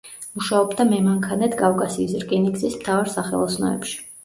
[0.37, 3.97] მუშაობდა მემანქანედ კავკასიის რკინიგზის მთავარ სახელოსნოებში.